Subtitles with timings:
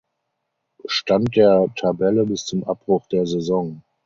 [0.89, 3.83] Stand der Tabelle bis zum Abbruch der Saison.